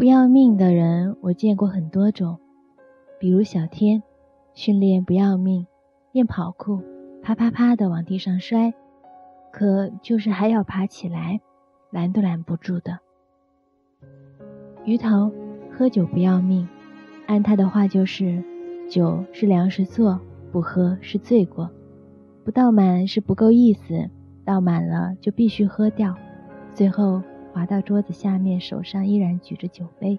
[0.00, 2.38] 不要命的人，我见过很多种，
[3.18, 4.02] 比如小天，
[4.54, 5.66] 训练不要命，
[6.10, 6.80] 练跑酷，
[7.22, 8.72] 啪啪啪的往地上摔，
[9.52, 11.42] 可就是还要爬起来，
[11.90, 13.00] 拦都拦不住的。
[14.86, 15.30] 鱼头，
[15.70, 16.66] 喝酒不要命，
[17.26, 18.42] 按他的话就是，
[18.88, 20.18] 酒是粮食做，
[20.50, 21.68] 不喝是罪过，
[22.42, 24.08] 不倒满是不够意思，
[24.46, 26.16] 倒满了就必须喝掉，
[26.72, 27.20] 最后。
[27.52, 30.18] 滑到桌子下面，手上依然举着酒杯。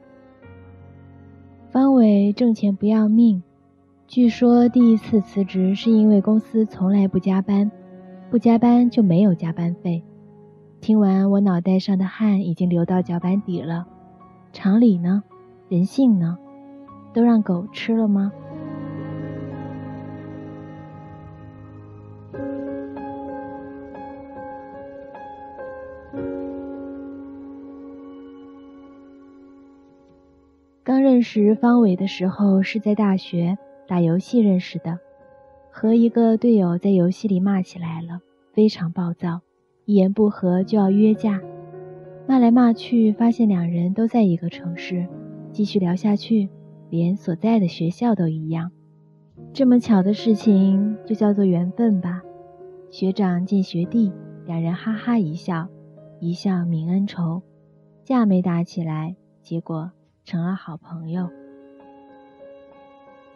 [1.69, 3.41] 方伟挣钱不要命，
[4.07, 7.71] 据说第一次辞职是因为公司从来不加班，
[8.29, 10.03] 不加班就没有加班费。
[10.81, 13.87] 听完，我脑袋上的汗已经流到脚板底了。
[14.51, 15.23] 常理呢？
[15.69, 16.37] 人性呢？
[17.13, 18.33] 都让狗吃了吗？
[31.21, 33.55] 认识方伟的时候是在大学
[33.87, 34.97] 打游戏认识的，
[35.69, 38.21] 和一个队友在游戏里骂起来了，
[38.53, 39.41] 非常暴躁，
[39.85, 41.39] 一言不合就要约架，
[42.27, 45.05] 骂来骂去，发现两人都在一个城市，
[45.51, 46.49] 继续聊下去，
[46.89, 48.71] 连所在的学校都一样，
[49.53, 52.23] 这么巧的事情就叫做缘分吧。
[52.89, 54.11] 学长见学弟，
[54.47, 55.67] 两人哈哈一笑，
[56.19, 57.43] 一笑泯恩仇，
[58.03, 59.91] 架没打起来，结果。
[60.23, 61.29] 成了好朋友。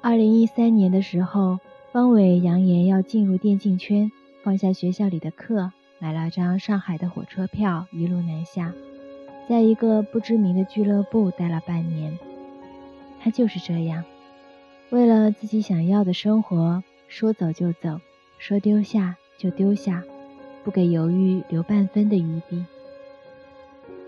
[0.01, 1.59] 二零一三年的时候，
[1.91, 4.11] 方伟扬言要进入电竞圈，
[4.43, 8.73] 放下学校里的课，买了张上海的火车票，一路南下，
[9.49, 12.19] 在一个不知名的俱乐部待了半年。
[13.19, 14.05] 他就是这样，
[14.91, 17.99] 为了自己想要的生活，说走就走，
[18.37, 20.03] 说丢下就丢下，
[20.63, 22.63] 不给犹豫留半分的余地。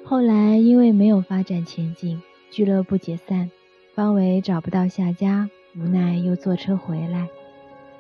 [0.05, 2.21] 后来因为没有发展前景。
[2.49, 3.51] 俱乐部解散，
[3.93, 7.27] 方伟找不到下家，无奈又坐车回来。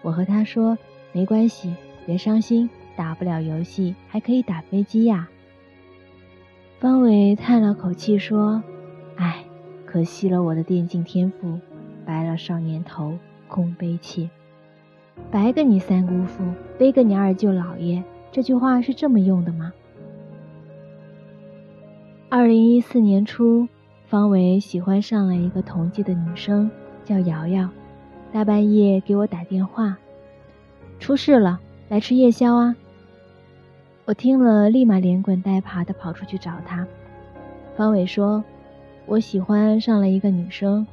[0.01, 0.77] 我和他说
[1.11, 1.75] ：“没关系，
[2.05, 5.27] 别伤心，打不了游戏还可以打飞机呀。”
[6.79, 8.63] 方伟叹了口气说
[9.17, 9.43] ：“唉，
[9.85, 11.59] 可惜了我的电竞天赋，
[12.05, 14.29] 白了少年头，空悲切。
[15.29, 16.43] 白个你三姑父，
[16.79, 19.73] 背个你二舅姥爷，这句话是这么用的吗？”
[22.29, 23.67] 二零一四年初。
[24.07, 26.71] 方伟喜欢上了一个同济的女生，
[27.03, 27.69] 叫瑶瑶，
[28.31, 29.97] 大半夜给我打电话，
[30.97, 31.59] 出事了，
[31.89, 32.73] 来吃夜宵啊！
[34.05, 36.87] 我听了，立马连滚带爬的跑出去找他。
[37.75, 38.41] 方伟说
[39.07, 40.87] ：“我喜欢上了一个女生。”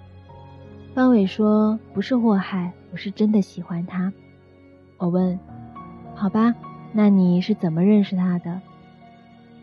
[0.93, 4.13] 方伟说：“不是祸害，我是真的喜欢她。”
[4.99, 5.39] 我问
[6.17, 6.53] ：“好吧，
[6.93, 8.61] 那你是怎么认识她的？”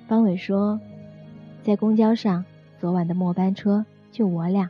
[0.08, 0.80] 方伟说
[1.62, 2.46] ：“在公交上。”
[2.82, 4.68] 昨晚的末班车就我俩。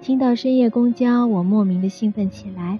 [0.00, 2.78] 听到深夜公交，我莫名的兴奋起来，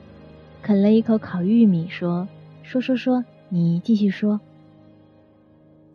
[0.63, 2.29] 啃了一口烤玉米，说
[2.63, 4.41] ：“说说说，你继续说。”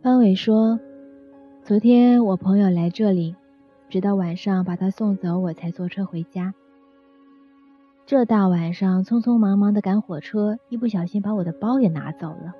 [0.03, 0.77] 方伟说
[1.63, 3.37] ：“昨天我朋友来这里，
[3.89, 6.53] 直到晚上把他送走，我才坐车回家。
[8.05, 12.53] 这大晚上匆匆忙忙的赶火车，一不小心把我的包也拿走了，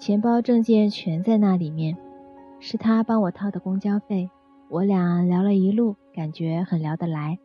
[0.00, 1.96] 钱包、证件全在那里面。”
[2.58, 4.30] 是他帮我掏的公交费，
[4.68, 7.38] 我俩聊了一路，感觉很聊得来。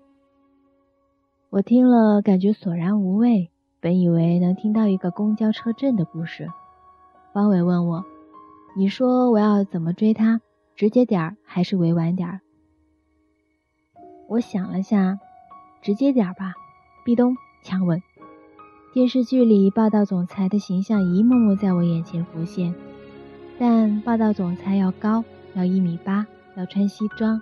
[1.49, 3.49] 我听了，感觉索然无味。
[3.79, 6.47] 本以为能听到一个公交车震的故事。
[7.33, 8.05] 方伟问我
[8.77, 10.39] ：“你说我要怎么追他？
[10.75, 12.41] 直接点儿还是委婉点儿？”
[14.29, 15.19] 我想了下，
[15.81, 16.53] 直接点儿吧。
[17.03, 18.01] 壁咚，强吻。
[18.93, 22.73] 电视剧里霸道总裁的形象一幕幕在我眼前浮现。
[23.61, 25.23] 但霸道总裁要高，
[25.53, 27.39] 要一米八，要穿西装。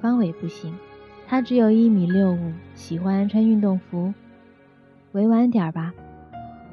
[0.00, 0.74] 方伟不行，
[1.28, 4.14] 他只有一米六五，喜欢穿运动服。
[5.12, 5.92] 委婉点吧，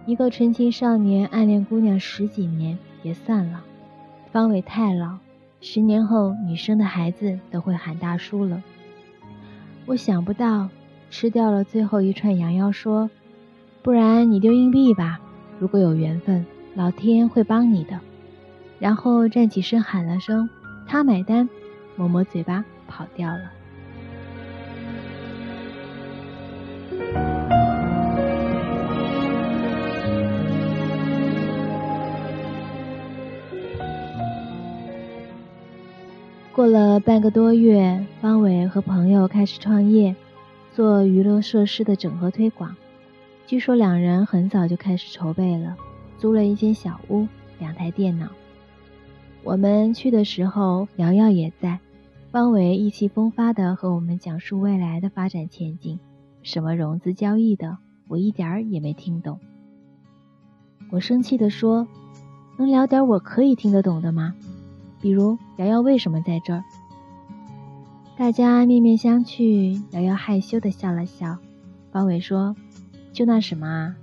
[0.05, 3.61] 一个纯情少年暗恋姑娘十几年也算了。
[4.31, 5.17] 方伟太老，
[5.59, 8.63] 十年后女生的孩子都会喊大叔了。
[9.85, 10.69] 我想不到，
[11.09, 13.09] 吃掉了最后一串羊腰说，
[13.81, 15.19] 不然你丢硬币吧，
[15.59, 17.99] 如果有缘分，老天会帮你的。
[18.79, 20.49] 然后站起身喊了声
[20.87, 21.49] “他买单”，
[21.97, 23.51] 抹抹嘴巴跑掉了。
[36.53, 40.15] 过了半个多月，方伟和朋友开始创业，
[40.73, 42.75] 做娱乐设施的整合推广。
[43.45, 45.75] 据说两人很早就开始筹备了，
[46.17, 47.27] 租了一间小屋，
[47.59, 48.27] 两台电脑。
[49.47, 51.79] 我们去的时候，瑶瑶也在。
[52.31, 55.97] 方伟意气风发地和我们讲述未来的发展前景，
[56.43, 57.77] 什么融资交易的，
[58.09, 59.39] 我一点儿也没听懂。
[60.91, 61.87] 我生气地说
[62.59, 64.35] ：“能聊点我可以听得懂的吗？
[64.99, 66.65] 比如瑶瑶为什么在这儿？”
[68.19, 71.37] 大家面面相觑，瑶瑶害羞地笑了笑。
[71.93, 72.53] 方伟说
[73.13, 73.95] ：“就那什么啊。”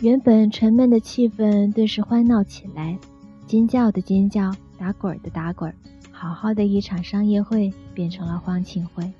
[0.00, 2.98] 原本沉闷的气氛顿时欢闹起来，
[3.46, 5.70] 尖叫的尖叫，打滚的打滚，
[6.10, 9.12] 好好的一场商业会变成了欢庆会。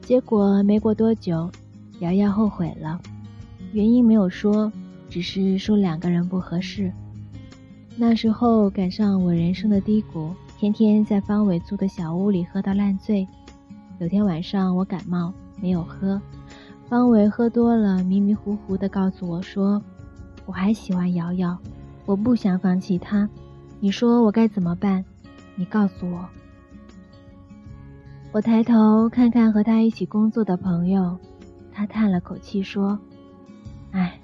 [0.00, 1.50] 结果没过多久，
[2.00, 2.98] 瑶瑶后悔了，
[3.72, 4.72] 原因没有说，
[5.10, 6.90] 只是说两个人不合适。
[7.94, 13.28] 那时候赶上我人生的低谷，天天在方伟租的小屋里喝到烂醉。
[13.98, 16.18] 有天晚上我感冒，没有喝。
[16.92, 19.82] 方伟喝多了，迷迷糊糊地告诉我说
[20.44, 21.56] ：“我还喜欢瑶瑶，
[22.04, 23.26] 我不想放弃她。
[23.80, 25.02] 你说我该怎么办？
[25.56, 26.28] 你告诉我。”
[28.30, 31.16] 我抬头看看和他一起工作的朋友，
[31.72, 32.98] 他叹了口气说
[33.92, 34.20] ：“唉，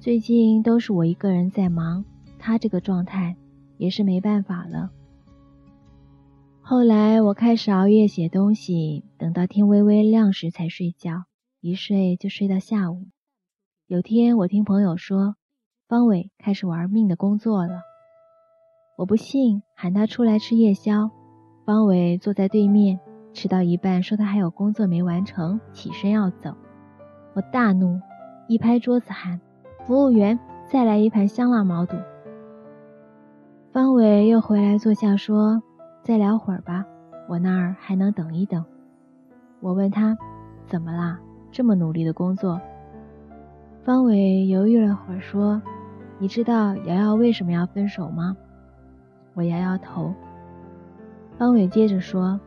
[0.00, 2.04] 最近都是我一个人在忙，
[2.40, 3.36] 他这个状态
[3.76, 4.90] 也是没办法了。”
[6.60, 11.26] 后来我开始熬夜写东西，等到天微微亮时才睡觉。
[11.64, 13.06] 一睡就睡到下午。
[13.86, 15.34] 有天我听朋友说，
[15.88, 17.80] 方伟开始玩命的工作了。
[18.98, 21.10] 我不信，喊他出来吃夜宵。
[21.64, 23.00] 方伟坐在对面，
[23.32, 26.54] 吃到一半说他还有工作没完成，起身要走。
[27.32, 27.98] 我大怒，
[28.46, 29.40] 一拍桌子喊
[29.88, 30.38] ：“服务员，
[30.70, 31.96] 再来一盘香辣毛肚。”
[33.72, 35.62] 方伟又回来坐下说
[36.04, 36.84] ：“再聊会儿吧，
[37.26, 38.62] 我那儿还能等一等。”
[39.60, 40.14] 我问他
[40.68, 41.18] ：“怎么啦？”
[41.54, 42.60] 这么努力的工作，
[43.84, 45.62] 方伟犹豫了会儿，说
[46.18, 48.36] ：“你知道瑶瑶为什么要分手吗？”
[49.34, 50.12] 我摇摇头。
[51.38, 52.40] 方伟接着说：“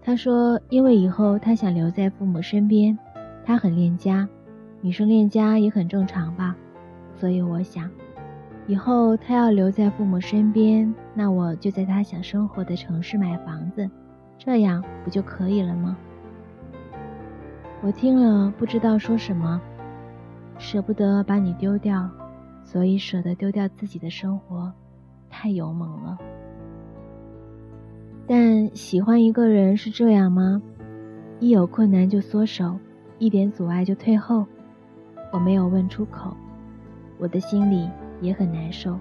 [0.00, 2.96] 他说，因为以后他想留在父母身边，
[3.44, 4.28] 他很恋家，
[4.80, 6.56] 女生恋家也很正常吧。
[7.16, 7.90] 所以我想，
[8.68, 13.90] 以后他要留在父母身边，那我就在他想生活的城市买房子，
[14.38, 15.96] 这样不就可以了吗？”
[17.82, 19.60] 我听了不知道说什么，
[20.58, 22.10] 舍不得把你丢掉，
[22.64, 24.72] 所以舍得丢掉自己的生活，
[25.30, 26.18] 太勇猛了。
[28.26, 30.60] 但喜欢一个人是这样吗？
[31.38, 32.76] 一有困难就缩手，
[33.18, 34.44] 一点阻碍就退后。
[35.32, 36.34] 我没有问出口，
[37.18, 37.88] 我的心里
[38.20, 38.98] 也很难受。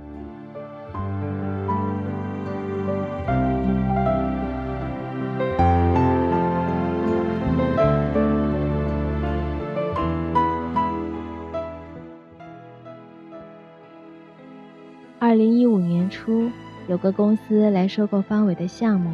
[15.35, 16.49] 二零一五年初，
[16.87, 19.13] 有个公司来收购方伟的项目。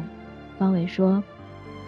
[0.56, 1.20] 方伟说：“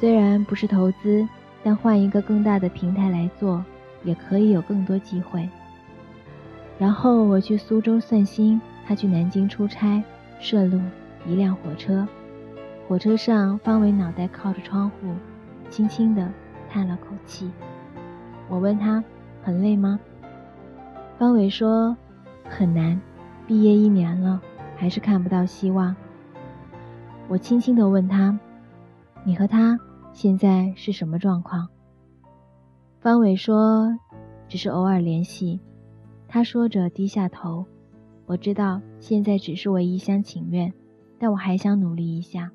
[0.00, 1.24] 虽然不是投资，
[1.62, 3.64] 但换一个更大的平台来做，
[4.02, 5.48] 也可以有更多机会。”
[6.80, 10.02] 然后我去苏州散心，他去南京出差。
[10.40, 10.80] 顺路
[11.24, 12.04] 一辆火车，
[12.88, 15.14] 火车上方伟脑袋靠着窗户，
[15.70, 16.28] 轻轻地
[16.68, 17.52] 叹了口气。
[18.48, 19.04] 我问他
[19.44, 20.00] ：“很累吗？”
[21.20, 21.96] 方伟说
[22.50, 23.00] ：“很难。”
[23.46, 24.40] 毕业一年了，
[24.76, 25.94] 还是看不到希望。
[27.28, 28.38] 我轻轻地问他
[29.24, 29.78] ：“你和他
[30.12, 31.68] 现在是什么状况？”
[33.00, 33.98] 方伟说
[34.48, 35.60] ：“只是偶尔联系。”
[36.26, 37.66] 他说着低下头。
[38.26, 40.72] 我知道现在只是我一厢情愿，
[41.18, 42.50] 但我还想努力一下。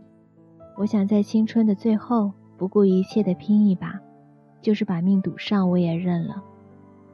[0.76, 4.00] 我想在青春的最后不顾一切地拼一把，
[4.62, 6.44] 就是把命赌上，我也认了。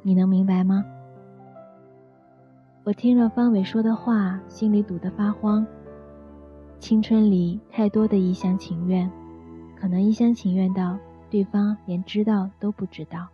[0.02, 0.86] 你能明白吗？
[2.86, 5.66] 我听了方伟说的话，心里堵得发慌。
[6.78, 9.12] 青春里太多的一厢情愿，
[9.76, 10.96] 可能一厢情愿到
[11.32, 13.28] 对方连知道都不知道。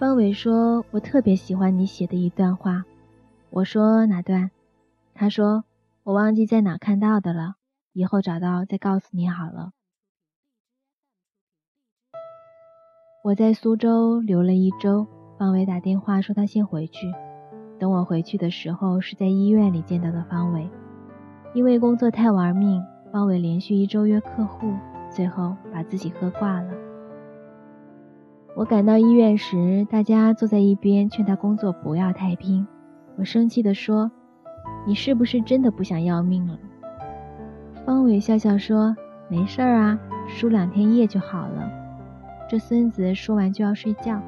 [0.00, 2.84] 方伟说：“我特别喜欢你写的一段话。”
[3.50, 4.50] 我说：“哪段？”
[5.14, 5.62] 他说
[6.02, 7.54] ：“我忘记在哪看到的了，
[7.92, 9.70] 以后找到再告诉你好了。”
[13.22, 15.06] 我在苏州留了一周。
[15.38, 17.12] 方伟打电话说他先回去，
[17.78, 20.70] 等我回去的时候是在医院里见到的方伟。
[21.52, 24.72] 因为工作太玩命，方伟连续一周约客户，
[25.10, 26.70] 最后把自己喝挂了。
[28.54, 32.66] 我赶到医院时，大家坐在一边劝他工作不要太拼。
[33.16, 34.10] 我生气地说
[34.86, 36.58] ：“你是不是真的不想要命了？”
[37.84, 38.96] 方伟笑笑说
[39.28, 41.70] ：“没事儿啊，输两天液就好了。”
[42.48, 44.22] 这孙子说完就要睡觉，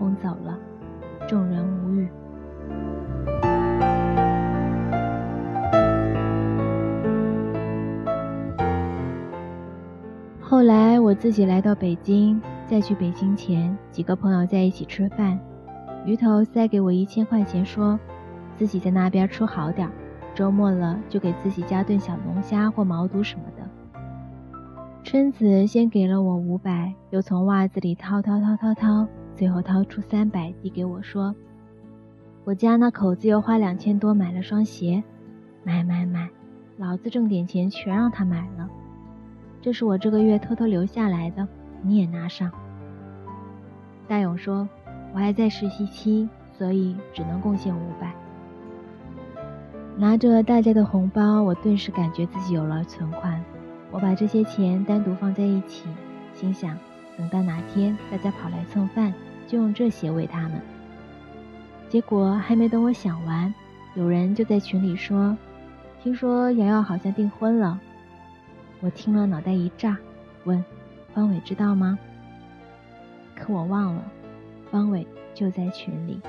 [0.00, 0.58] 轰走了。
[1.28, 2.08] 众人无语。
[10.40, 15.38] 后来我自己来到北京，在去北京前，几个朋友在一起吃饭，
[16.06, 18.00] 鱼头塞给我一千块钱，说
[18.56, 19.88] 自己在那边吃好点，
[20.34, 23.62] 周末了就给自己加顿小龙虾或毛肚什么的。
[25.04, 29.06] 春子先给了我五百，又从袜子里掏掏掏掏掏，
[29.40, 31.34] 最后掏出三百递给我，说
[32.44, 35.02] ：“我家那口子又花两千多买了双鞋，
[35.64, 36.28] 买买买，
[36.76, 38.68] 老子挣点钱全让他买了。”
[39.62, 41.48] 这是我这个月偷偷留下来的，
[41.80, 42.52] 你也拿上。
[44.06, 44.68] 大勇说
[45.14, 48.14] ：“我还在实习期，所以只能贡献五百。”
[49.96, 53.42] 拿着大家的红包，我顿时感觉自己有了存款。
[53.90, 55.88] 我把这些钱单独放在一起，
[56.34, 56.76] 心想：
[57.16, 59.14] 等到哪天大家跑来蹭饭，
[59.50, 60.52] 就用这些喂他们。
[61.88, 63.52] 结果还没等我想完，
[63.96, 65.36] 有人就在群里说
[66.00, 67.80] ：“听说瑶瑶好像订婚了。”
[68.80, 69.96] 我听了，脑袋一炸，
[70.44, 70.64] 问
[71.12, 71.98] ：“方伟知道吗？”
[73.34, 74.04] 可我忘了，
[74.70, 75.04] 方伟
[75.34, 76.20] 就在群里。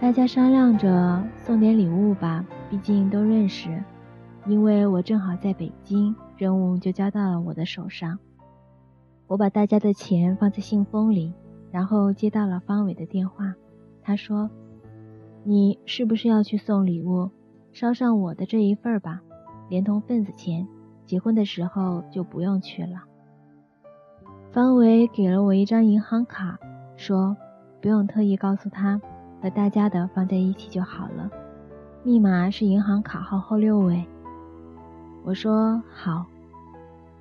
[0.00, 3.82] 大家商量着送点礼物吧，毕竟都认识。
[4.46, 8.18] 因为我正好在北京，任务就交到了我的手上。
[9.26, 11.32] 我把大家的钱放在信封里。
[11.72, 13.54] 然后接到了方伟的电话，
[14.00, 14.48] 他说
[15.44, 17.28] ：“你是不是要去送礼物？
[17.72, 19.20] 捎上我的这一份吧，
[19.68, 20.66] 连同份子钱。
[21.04, 23.04] 结婚的时候就不用去了。”
[24.52, 26.58] 方伟给了我一张银行卡，
[26.96, 27.36] 说
[27.82, 28.98] ：“不用特意告诉他，
[29.42, 31.28] 和大家的放在一起就好了。
[32.06, 34.06] 密码是银行卡号后六位。”
[35.26, 36.24] 我说：“好。”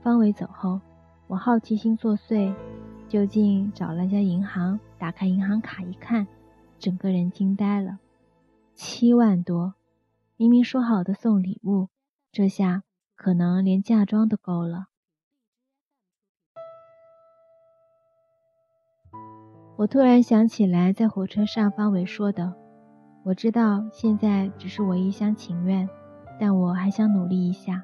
[0.04, 0.80] 方伟走后，
[1.26, 2.54] 我好奇心作祟。
[3.08, 6.28] 就近找了家银行，打开银行卡一看，
[6.78, 7.98] 整个人惊呆了，
[8.76, 9.74] 七万多！
[10.38, 11.90] 明明说好的送礼物，
[12.32, 12.84] 这下
[13.16, 14.86] 可能连嫁妆都够了。
[19.78, 22.54] 我突然想起来，在火车上方伟说的
[23.26, 25.90] ：“我知道现在只是我一厢情愿，
[26.40, 27.82] 但我还想努力一下。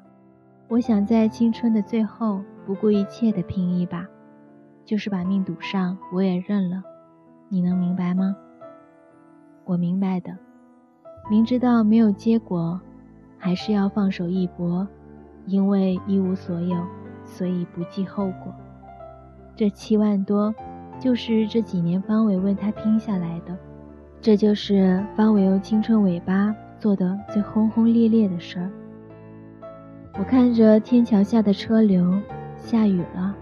[0.68, 4.06] 我想在青春的最后，不顾一切的拼一把。”
[4.86, 6.80] 就是把命赌上，我也认了。
[7.48, 8.36] 你能明白吗？
[9.64, 10.32] 我明白的。
[11.28, 12.80] 明知道没有结果，
[13.36, 14.86] 还是要放手一搏，
[15.46, 16.76] 因为一无所有，
[17.24, 18.54] 所以不计后果。
[19.56, 20.54] 这七万多，
[21.00, 23.58] 就是这几年方伟问他拼下来的。
[24.22, 28.70] 这就是方伟用青春尾巴做的最轰轰烈烈的事儿。
[30.16, 32.16] 我看着天桥下的车流，
[32.56, 33.34] 下雨了。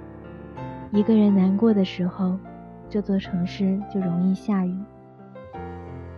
[0.91, 2.35] 一个人难过的时候，
[2.89, 4.75] 这座城市就容易下雨。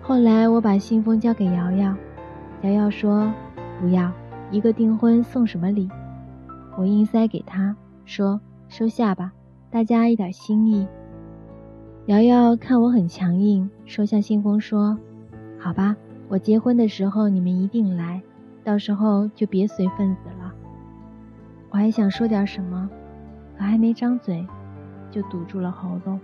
[0.00, 1.96] 后来我把信封交给瑶瑶，
[2.60, 3.32] 瑶瑶说
[3.82, 4.12] ：“不要，
[4.52, 5.90] 一个订婚送什么礼？”
[6.78, 8.40] 我硬塞给她，说
[8.70, 9.32] ：“收下吧，
[9.70, 10.86] 大家一点心意。”
[12.06, 14.98] 瑶瑶看我很强硬，收下信封说
[15.56, 15.94] ：“好吧，
[16.28, 18.20] 我结婚的时候你们一定来，
[18.64, 20.52] 到时候就别随份子了。”
[21.70, 22.90] 我还想说点什么，
[23.56, 24.44] 可还没张嘴。
[25.12, 26.18] 就堵住了喉咙，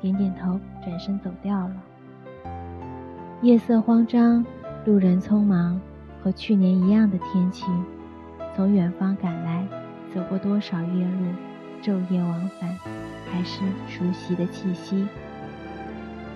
[0.00, 1.74] 点点头，转身走掉了。
[3.42, 4.44] 夜色慌张，
[4.84, 5.80] 路人匆忙，
[6.22, 7.64] 和去年一样的天气。
[8.54, 9.66] 从远方赶来，
[10.14, 11.26] 走过多少夜路，
[11.82, 12.78] 昼夜往返，
[13.32, 15.08] 还是熟悉的气息。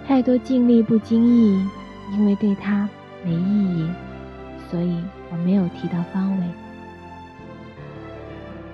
[0.08, 1.68] 太多尽力不经意，
[2.14, 2.88] 因为对他
[3.22, 3.90] 没意义，
[4.70, 6.46] 所以我没有提到方伟。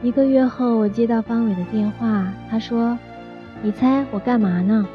[0.00, 2.96] 一个月后，我接到方伟的电话，他说。
[3.62, 4.86] 你猜我干嘛呢？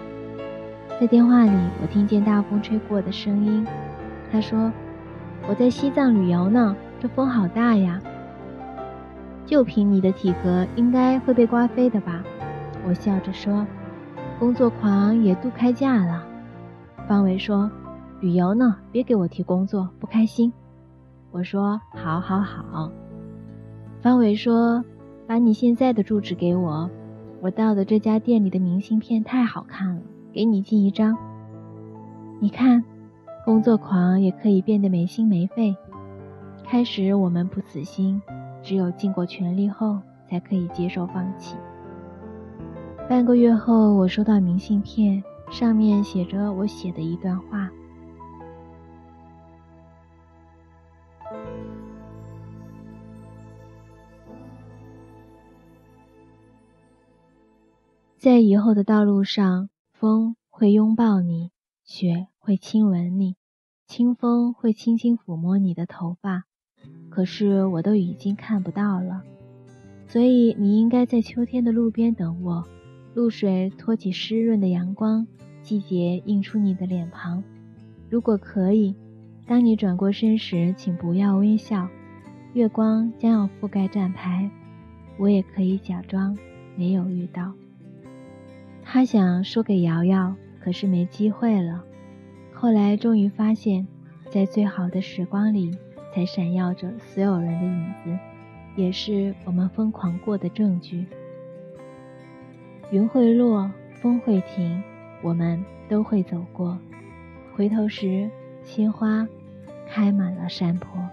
[1.02, 3.66] 在电话里，我听见大风吹过的声音。
[4.32, 4.72] 他说
[5.50, 8.00] ：“我在西藏旅游呢，这风好大呀。”
[9.46, 12.24] 就凭你的体格，应该会被刮飞的吧？
[12.88, 13.66] 我笑着说
[14.38, 16.24] ：“工作狂也度开假了。”
[17.10, 17.68] 方伟说
[18.22, 20.54] ：“旅游呢，别给我提工作，不开心。”
[21.34, 22.92] 我说：“好，好，好。”
[24.00, 24.86] 方伟说
[25.26, 26.88] ：“把你现在的住址给我。”
[27.42, 30.02] 我到的这家店里的明信片太好看了，
[30.32, 31.18] 给你寄一张。
[32.40, 32.84] 你看，
[33.44, 35.76] 工作狂也可以变得没心没肺。
[36.64, 38.22] 开始我们不死心，
[38.62, 39.98] 只有尽过全力后，
[40.30, 41.58] 才可以接受放弃。
[43.10, 47.70] 半个月后，我收到明信片，上面写着我写的一段话。
[58.18, 61.52] 在以后的道路上，风会拥抱你，
[61.86, 63.38] 雪会亲吻你，
[63.88, 66.44] 清风会轻轻抚摸你的头发。
[67.10, 69.24] 可是我都已经看不到了，
[70.08, 72.68] 所以你应该在秋天的路边等我。
[73.14, 75.26] 露水托起湿润的阳光，
[75.62, 77.44] 季节映出你的脸庞。
[78.10, 78.96] 如果可以，
[79.46, 81.88] 当你转过身时，请不要微笑。
[82.54, 84.50] 月光将要覆盖站牌，
[85.18, 86.38] 我也可以假装
[86.76, 87.54] 没有遇到。
[88.84, 91.84] 他想说给瑶瑶，可是没机会了。
[92.54, 93.88] 后来终于发现，
[94.30, 95.72] 在最好的时光里，
[96.14, 98.20] 才闪耀着所有人的影子，
[98.76, 101.06] 也是我们疯狂过的证据。
[102.92, 104.82] 云会落，风会停，
[105.22, 106.78] 我们都会走过。
[107.56, 108.30] 回头时，
[108.64, 109.28] 鲜花
[109.88, 111.09] 开满了山坡。